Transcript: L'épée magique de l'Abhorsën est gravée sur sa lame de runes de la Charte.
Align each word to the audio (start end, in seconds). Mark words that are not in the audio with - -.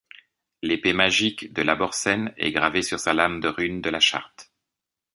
L'épée 0.63 0.93
magique 0.93 1.53
de 1.53 1.61
l'Abhorsën 1.61 2.33
est 2.37 2.51
gravée 2.51 2.81
sur 2.81 2.99
sa 2.99 3.13
lame 3.13 3.39
de 3.39 3.49
runes 3.49 3.81
de 3.83 3.91
la 3.91 3.99
Charte. 3.99 4.51